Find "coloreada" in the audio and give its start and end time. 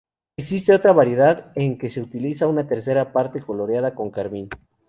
3.39-3.93